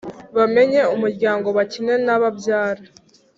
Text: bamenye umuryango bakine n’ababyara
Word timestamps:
bamenye 0.37 0.81
umuryango 0.95 1.47
bakine 1.57 1.93
n’ababyara 2.05 2.83